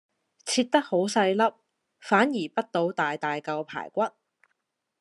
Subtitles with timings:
[0.47, 1.53] 切得好細粒，
[1.99, 4.01] 反而潷到大大嚿排骨